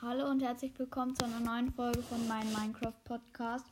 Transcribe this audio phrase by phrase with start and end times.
[0.00, 3.66] Hallo und herzlich willkommen zu einer neuen Folge von meinem Minecraft Podcast.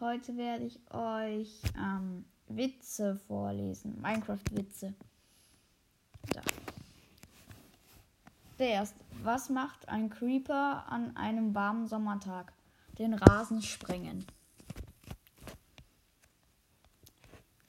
[0.00, 3.96] Heute werde ich euch ähm, Witze vorlesen.
[4.02, 4.92] Minecraft-Witze.
[8.58, 8.98] Der erste.
[9.22, 12.52] Was macht ein Creeper an einem warmen Sommertag?
[12.98, 14.26] Den Rasen sprengen.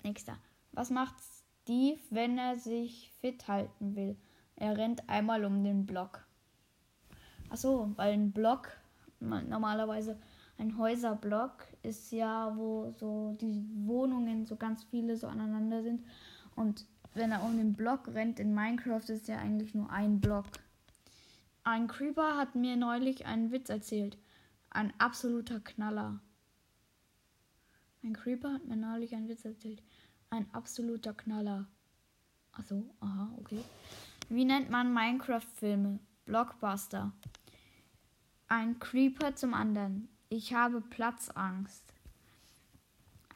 [0.02, 0.36] Nächster.
[0.72, 1.14] Was macht
[1.62, 4.18] Steve, wenn er sich fit halten will?
[4.56, 6.26] Er rennt einmal um den Block.
[7.50, 8.72] Achso, weil ein Block,
[9.20, 10.18] normalerweise
[10.58, 16.04] ein Häuserblock, ist ja, wo so die Wohnungen so ganz viele so aneinander sind.
[16.56, 20.46] Und wenn er um den Block rennt in Minecraft, ist ja eigentlich nur ein Block.
[21.64, 24.18] Ein Creeper hat mir neulich einen Witz erzählt.
[24.70, 26.20] Ein absoluter Knaller.
[28.04, 29.84] Ein Creeper hat mir neulich einen Witz erzählt.
[30.30, 31.68] Ein absoluter Knaller.
[32.52, 33.60] Achso, aha, okay.
[34.30, 36.00] Wie nennt man Minecraft-Filme?
[36.26, 37.12] Blockbuster.
[38.52, 40.10] Ein Creeper zum anderen.
[40.28, 41.94] Ich habe Platzangst.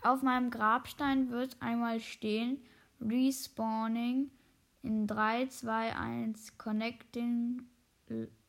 [0.01, 2.57] Auf meinem Grabstein wird einmal stehen
[2.99, 4.31] Respawning
[4.81, 7.61] in 3, 2, 1 Connecting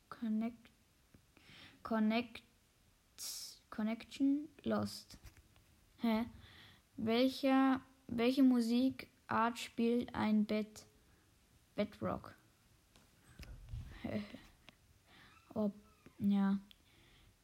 [0.08, 0.70] Connect
[1.83, 2.42] Connect
[3.69, 5.19] Connection Lost.
[5.98, 6.25] Hä?
[6.97, 10.86] Welcher, welche Musikart spielt ein Bett?
[11.75, 12.34] Bedrock.
[16.30, 16.58] Ja.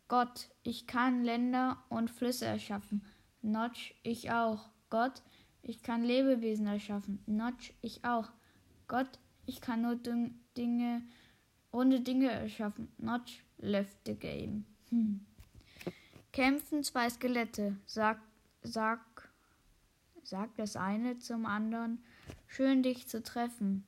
[0.09, 3.05] Gott, ich kann Länder und Flüsse erschaffen.
[3.43, 4.69] Notch, ich auch.
[4.89, 5.23] Gott,
[5.63, 7.23] ich kann Lebewesen erschaffen.
[7.27, 8.31] Notch, ich auch.
[8.89, 11.03] Gott, ich kann nur Dinge,
[11.73, 12.89] runde Dinge erschaffen.
[12.99, 14.65] Notch, left the game.
[14.89, 15.21] Hm.
[16.33, 17.77] Kämpfen zwei Skelette.
[17.87, 18.21] Sag,
[18.63, 19.31] sag,
[20.23, 22.03] sagt das eine zum anderen.
[22.47, 23.87] Schön dich zu treffen.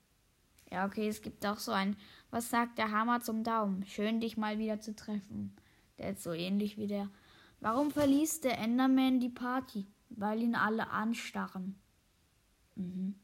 [0.70, 1.96] Ja, okay, es gibt auch so ein,
[2.32, 3.84] was sagt der Hammer zum Daumen?
[3.84, 5.54] Schön dich mal wieder zu treffen.
[5.98, 7.10] Der ist so ähnlich wie der.
[7.60, 9.86] Warum verließ der Enderman die Party?
[10.08, 11.76] Weil ihn alle anstarren.
[12.74, 13.14] Mhm.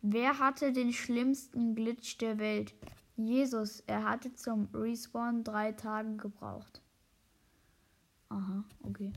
[0.00, 2.74] Wer hatte den schlimmsten Glitch der Welt?
[3.16, 6.80] Jesus, er hatte zum Respawn drei Tage gebraucht.
[8.30, 9.12] Aha, okay.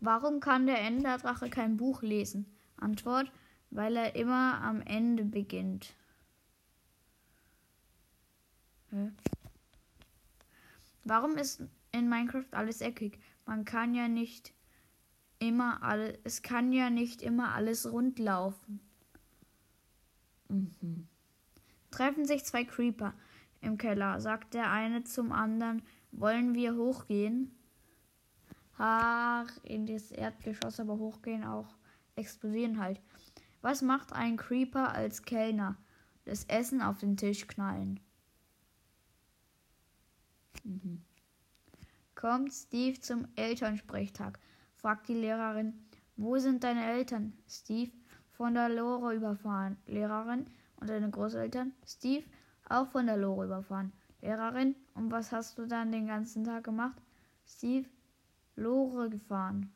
[0.00, 2.44] Warum kann der Enderdrache kein Buch lesen?
[2.76, 3.32] Antwort,
[3.70, 5.94] weil er immer am Ende beginnt.
[11.04, 13.18] Warum ist in Minecraft alles eckig?
[13.46, 14.52] Man kann ja nicht
[15.38, 18.80] immer alles, es kann ja nicht immer alles rund laufen.
[20.48, 21.08] Mhm.
[21.90, 23.14] Treffen sich zwei Creeper
[23.60, 25.82] im Keller, sagt der eine zum anderen,
[26.12, 27.54] wollen wir hochgehen?
[28.78, 31.76] Ach, in das Erdgeschoss aber hochgehen auch
[32.16, 33.00] explodieren halt.
[33.60, 35.76] Was macht ein Creeper als Kellner?
[36.24, 38.00] Das Essen auf den Tisch knallen.
[40.64, 41.02] Mhm.
[42.14, 44.38] Kommt Steve zum Elternsprechtag,
[44.76, 45.74] fragt die Lehrerin.
[46.16, 47.32] Wo sind deine Eltern?
[47.48, 47.90] Steve,
[48.30, 49.76] von der Lore überfahren.
[49.86, 50.46] Lehrerin,
[50.76, 51.72] und deine Großeltern?
[51.86, 52.24] Steve,
[52.68, 53.92] auch von der Lore überfahren.
[54.20, 57.00] Lehrerin, und was hast du dann den ganzen Tag gemacht?
[57.46, 57.88] Steve,
[58.56, 59.72] Lore gefahren.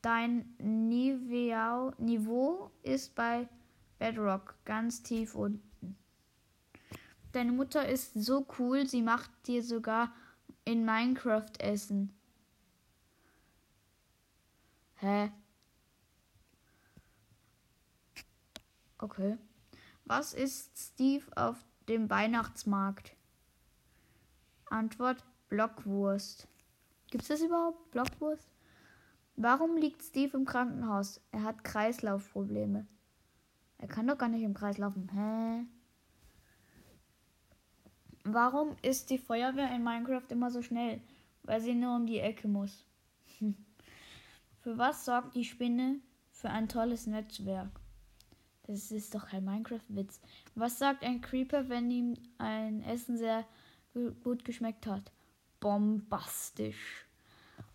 [0.00, 3.48] Dein Niveau ist bei
[3.98, 5.67] Bedrock ganz tief unten.
[7.32, 10.12] Deine Mutter ist so cool, sie macht dir sogar
[10.64, 12.14] in Minecraft Essen.
[14.96, 15.30] Hä?
[18.98, 19.38] Okay.
[20.04, 21.56] Was ist Steve auf
[21.88, 23.14] dem Weihnachtsmarkt?
[24.66, 26.48] Antwort Blockwurst.
[27.10, 27.90] Gibt es das überhaupt?
[27.90, 28.48] Blockwurst?
[29.36, 31.20] Warum liegt Steve im Krankenhaus?
[31.30, 32.86] Er hat Kreislaufprobleme.
[33.78, 35.08] Er kann doch gar nicht im Kreis laufen.
[35.12, 35.66] Hä?
[38.34, 41.00] Warum ist die Feuerwehr in Minecraft immer so schnell?
[41.42, 42.84] Weil sie nur um die Ecke muss.
[44.60, 46.00] Für was sorgt die Spinne?
[46.30, 47.70] Für ein tolles Netzwerk.
[48.66, 50.20] Das ist doch kein Minecraft-Witz.
[50.54, 53.46] Was sagt ein Creeper, wenn ihm ein Essen sehr
[54.22, 55.10] gut geschmeckt hat?
[55.58, 57.06] Bombastisch.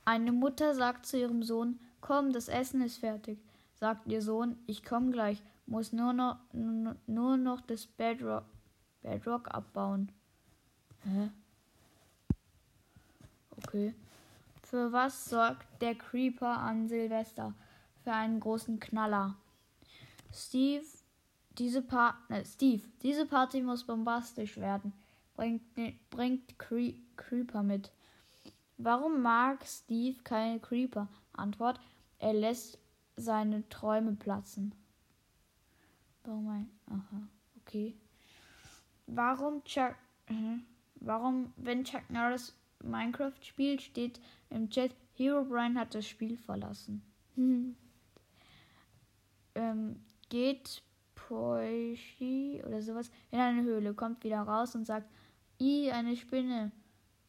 [0.05, 3.39] Eine Mutter sagt zu ihrem Sohn, komm, das Essen ist fertig.
[3.73, 8.45] Sagt ihr Sohn, ich komm gleich, muss nur noch, nur noch das Bedrock,
[9.01, 10.11] Bedrock abbauen.
[11.05, 11.29] Hä?
[13.57, 13.93] Okay.
[14.61, 17.53] Für was sorgt der Creeper an Silvester?
[18.03, 19.35] Für einen großen Knaller.
[20.31, 20.85] Steve,
[21.57, 24.93] diese pa ne, Steve, diese Party muss bombastisch werden.
[25.35, 27.91] Bringt, ne, bringt Cre Creeper mit.
[28.77, 31.07] Warum mag Steve keine Creeper?
[31.33, 31.79] Antwort:
[32.19, 32.79] Er lässt
[33.15, 34.73] seine Träume platzen.
[36.23, 36.69] Warum ein?
[36.87, 37.27] Aha,
[37.61, 37.95] okay.
[39.07, 39.95] Warum Chuck.
[40.29, 40.65] Mhm.
[41.03, 47.03] Warum, wenn Chuck Norris Minecraft spielt, steht im Chat, Hero Brian hat das Spiel verlassen.
[49.55, 50.81] ähm, geht
[51.15, 55.09] Poishi oder sowas in eine Höhle, kommt wieder raus und sagt,
[55.59, 56.71] I, eine Spinne.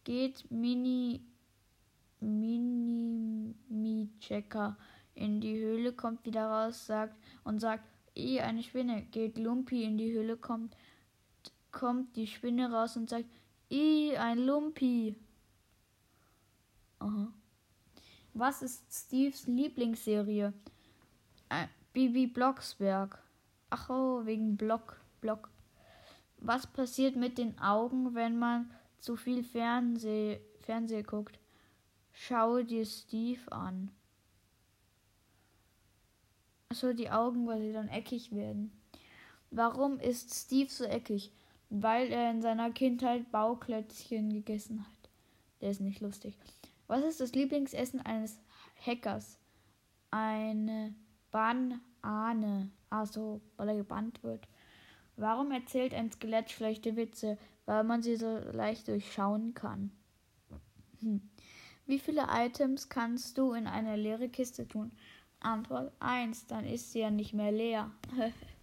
[0.05, 1.21] Geht Mini
[2.21, 4.77] Mini-Mi-Checker
[5.15, 7.83] in die Höhle, kommt wieder raus, sagt und sagt,
[8.17, 9.03] I, eine Spinne.
[9.11, 10.77] Geht Lumpi in die Höhle, kommt
[11.75, 13.27] kommt die Spinne raus und sagt,
[13.75, 15.17] I, ein Lumpi.
[17.01, 17.33] Aha.
[18.33, 20.53] Was ist Steves Lieblingsserie?
[21.49, 23.19] Äh, Bibi Blocksberg.
[23.71, 25.51] Ach oh, wegen Block, Block.
[26.37, 31.41] Was passiert mit den Augen, wenn man zu viel Fernseh, Fernseh guckt?
[32.13, 33.91] Schau dir Steve an.
[36.69, 38.71] Achso, die Augen, weil sie dann eckig werden.
[39.51, 41.33] Warum ist Steve so eckig?
[41.77, 45.11] Weil er in seiner Kindheit Bauklötzchen gegessen hat.
[45.61, 46.39] Der ist nicht lustig.
[46.87, 48.39] Was ist das Lieblingsessen eines
[48.87, 49.41] Hackers?
[50.13, 50.95] Eine
[51.33, 52.71] Banane.
[52.91, 54.47] Achso, weil er gebannt wird.
[55.17, 57.39] Warum erzählt ein Skelett schlechte Witze?
[57.67, 59.91] Weil man sie so leicht durchschauen kann.
[61.01, 61.29] Hm.
[61.87, 64.93] Wie viele Items kannst du in eine leere Kiste tun?
[65.41, 67.91] Antwort 1, dann ist sie ja nicht mehr leer.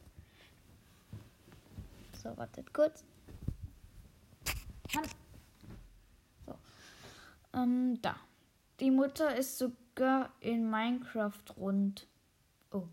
[2.21, 3.03] so, wartet kurz.
[6.45, 6.55] So.
[7.53, 8.15] Ähm, da.
[8.79, 12.07] Die Mutter ist sogar in Minecraft rund.
[12.71, 12.87] Oh.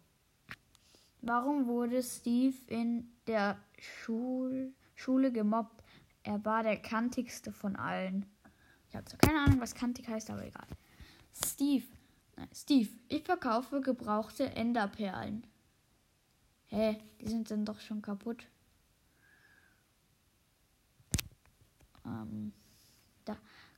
[1.23, 5.83] Warum wurde Steve in der Schul Schule gemobbt?
[6.23, 8.27] Er war der kantigste von allen.
[8.89, 10.67] Ich habe zwar keine Ahnung, was kantig heißt, aber egal.
[11.33, 11.85] Steve.
[12.37, 15.47] Nein, Steve, ich verkaufe gebrauchte Enderperlen.
[16.67, 18.47] Hä, die sind dann doch schon kaputt.
[22.09, 22.53] Ähm,
[23.25, 23.37] da.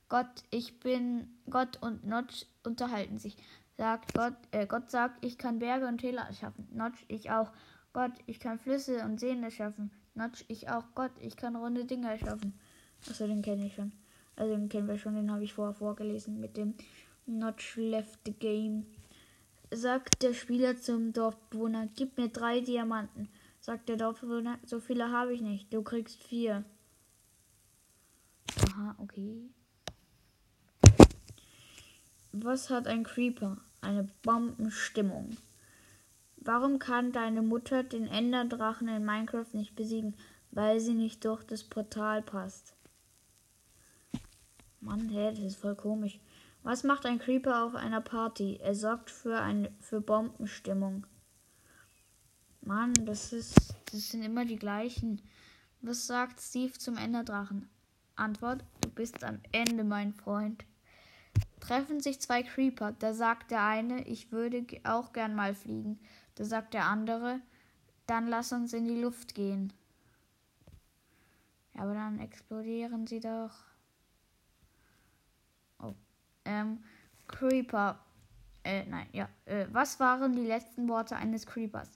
[0.09, 3.37] Gott, ich bin Gott und Notch unterhalten sich.
[3.77, 6.67] Sagt Gott, äh, Gott sagt, ich kann Berge und Täler erschaffen.
[6.71, 7.51] Notch, ich auch.
[7.93, 9.91] Gott, ich kann Flüsse und Seen erschaffen.
[10.13, 10.83] Notch, ich auch.
[10.95, 12.53] Gott, ich kann runde Dinge erschaffen.
[13.09, 13.91] Achso, den kenne ich schon.
[14.35, 16.73] Also den kennen wir schon, den habe ich vorher vorgelesen mit dem
[17.25, 18.85] Notch left the game.
[19.71, 23.29] Sagt der Spieler zum Dorfbewohner, gib mir drei Diamanten.
[23.59, 25.73] Sagt der Dorfbewohner, so viele habe ich nicht.
[25.73, 26.65] Du kriegst vier.
[28.81, 29.49] Aha, okay.
[32.31, 33.57] Was hat ein Creeper?
[33.81, 35.37] Eine Bombenstimmung.
[36.37, 40.15] Warum kann deine Mutter den Enderdrachen in Minecraft nicht besiegen?
[40.49, 42.73] Weil sie nicht durch das Portal passt.
[44.79, 46.19] Mann, hä, das ist voll komisch.
[46.63, 48.57] Was macht ein Creeper auf einer Party?
[48.61, 51.05] Er sorgt für eine für Bombenstimmung.
[52.61, 55.21] Mann, das ist das sind immer die gleichen.
[55.81, 57.69] Was sagt Steve zum Enderdrachen?
[58.15, 60.65] Antwort: Du bist am Ende, mein Freund.
[61.59, 62.91] Treffen sich zwei Creeper.
[62.93, 65.99] Da sagt der eine, ich würde auch gern mal fliegen.
[66.35, 67.39] Da sagt der andere,
[68.07, 69.71] dann lass uns in die Luft gehen.
[71.73, 73.51] Ja, aber dann explodieren sie doch.
[75.79, 75.93] Oh.
[76.45, 76.83] Ähm,
[77.27, 77.99] Creeper.
[78.63, 79.29] Äh, nein, ja.
[79.45, 81.89] Äh, was waren die letzten Worte eines Creepers?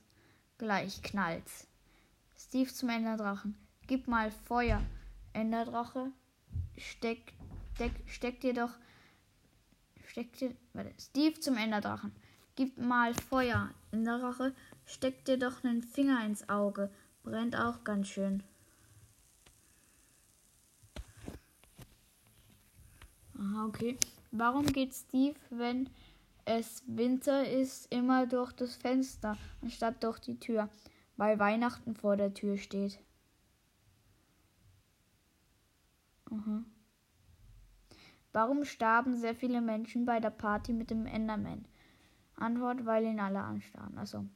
[0.58, 1.66] Gleich knallt's.
[2.36, 3.56] Steve zum Enderdrachen.
[3.86, 4.80] Gib mal Feuer.
[5.36, 6.12] Enderdrache.
[6.78, 7.34] Steck,
[7.74, 8.72] steck, steck dir doch.
[10.06, 10.56] Steck dir.
[10.72, 10.92] Warte.
[10.98, 12.10] Steve zum Enderdrachen.
[12.54, 13.70] Gib mal Feuer.
[13.92, 14.54] Enderdrache.
[14.86, 16.90] Steck dir doch einen Finger ins Auge.
[17.22, 18.42] Brennt auch ganz schön.
[23.38, 23.98] Aha, okay.
[24.30, 25.90] Warum geht Steve, wenn
[26.46, 30.70] es Winter ist, immer durch das Fenster anstatt durch die Tür?
[31.18, 32.98] Weil Weihnachten vor der Tür steht.
[36.30, 36.64] Aha.
[38.32, 41.64] Warum starben sehr viele Menschen bei der Party mit dem Enderman?
[42.36, 43.96] Antwort, weil ihn alle anstarren.
[43.96, 44.26] Also,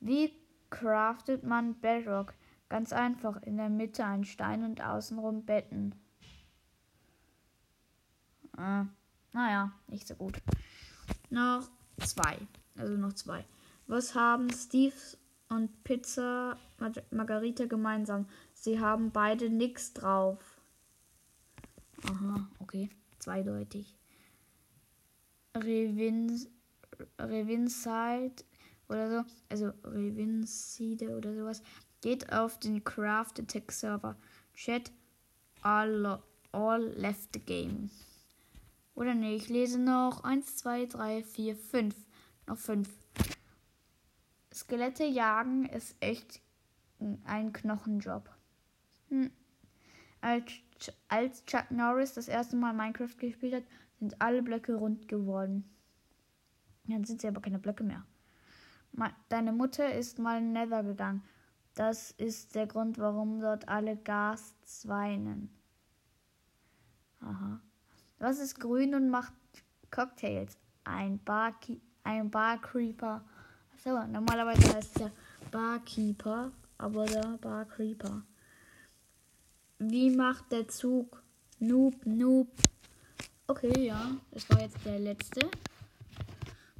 [0.00, 0.32] wie
[0.68, 2.34] craftet man Bedrock?
[2.68, 5.94] Ganz einfach, in der Mitte ein Stein und außenrum Betten.
[8.56, 8.84] Äh,
[9.32, 10.40] naja, nicht so gut.
[11.30, 12.38] Noch zwei.
[12.76, 13.44] Also noch zwei.
[13.86, 14.94] Was haben Steve
[15.48, 16.56] und Pizza
[17.10, 18.26] Margarita gemeinsam?
[18.52, 20.51] Sie haben beide nichts drauf.
[22.04, 22.88] Aha, okay.
[23.18, 23.96] Zweideutig.
[25.56, 26.46] Revin,
[27.18, 28.44] Revinside
[28.88, 31.62] oder so, also Revinside oder sowas,
[32.00, 34.16] geht auf den Craft Attack Server.
[34.54, 34.90] Chat
[35.62, 37.90] all, all left the game.
[38.94, 41.94] Oder nee, ich lese noch 1, 2, 3, 4, 5.
[42.46, 42.88] Noch 5.
[44.52, 46.42] Skelette jagen ist echt
[47.24, 48.28] ein Knochenjob.
[49.08, 49.30] Hm.
[50.22, 53.64] Als, Chuck Norris das erste Mal Minecraft gespielt hat,
[53.98, 55.68] sind alle Blöcke rund geworden.
[56.86, 58.04] Dann sind sie aber keine Blöcke mehr.
[59.28, 61.22] Deine Mutter ist mal in Nether gegangen.
[61.74, 65.50] Das ist der Grund, warum dort alle Gasts weinen.
[67.20, 67.60] Aha.
[68.18, 69.32] Was ist grün und macht
[69.90, 70.56] Cocktails?
[70.84, 71.80] Ein Barkeeper.
[72.04, 73.24] Ein Barcreeper.
[73.84, 75.10] So, normalerweise heißt es ja
[75.50, 78.22] Barkeeper, aber der Barcreeper.
[79.90, 81.22] Wie macht der Zug?
[81.58, 82.48] Noob, noob.
[83.48, 85.50] Okay, ja, das war jetzt der letzte.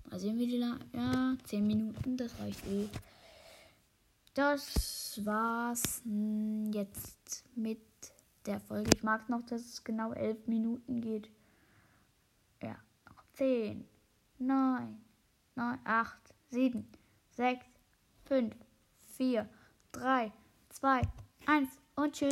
[0.09, 0.79] Mal sehen, wie die lang.
[0.93, 2.89] Ja, 10 Minuten, das reicht eh.
[4.35, 6.03] Das war's
[6.73, 7.81] jetzt mit
[8.47, 8.91] der Folge.
[8.95, 11.29] Ich mag noch, dass es genau 11 Minuten geht.
[12.63, 12.77] Ja,
[13.33, 13.85] 10,
[14.39, 15.03] 9,
[15.57, 16.17] 9, 8,
[16.51, 16.87] 7,
[17.33, 17.67] 6,
[18.27, 18.55] 5,
[19.17, 19.49] 4,
[19.91, 20.33] 3,
[20.69, 21.03] 2,
[21.47, 22.31] 1 und tschüss.